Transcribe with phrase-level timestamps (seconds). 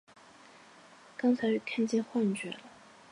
[1.15, 2.57] 刚才看见幻觉了！